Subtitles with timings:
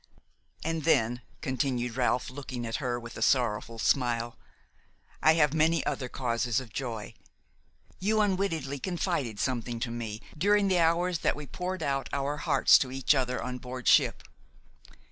[0.63, 4.35] "And then," continued Ralph, looking at her with a sorrowful smile,
[5.21, 7.13] "I have many other causes of joy.
[7.99, 12.79] You unwittingly confided something to me during the hours that we poured out our hearts
[12.79, 14.23] to each other on board ship.